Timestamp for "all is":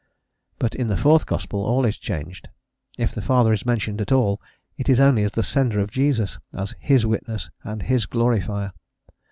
1.63-1.99